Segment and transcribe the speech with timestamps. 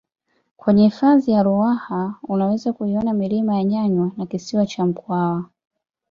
[0.57, 5.45] kwenye hifadhi ya ruaha unaweza kuiona milima ya nyanywa na kisima cha mkwawa